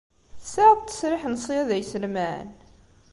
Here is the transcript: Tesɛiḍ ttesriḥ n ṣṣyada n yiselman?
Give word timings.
Tesɛiḍ 0.41 0.77
ttesriḥ 0.81 1.23
n 1.27 1.35
ṣṣyada 1.41 1.75
n 1.77 1.79
yiselman? 1.79 2.47